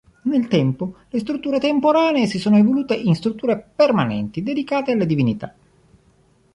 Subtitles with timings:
[0.31, 5.55] Nel tempo le strutture temporanee si sono evolute in strutture permanenti dedicate alle divinità.